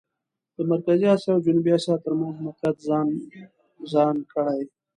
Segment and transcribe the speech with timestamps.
[0.55, 2.77] د مرکزي اسیا او جنوبي اسیا ترمېنځ موقعیت
[3.91, 4.61] ځان کړي.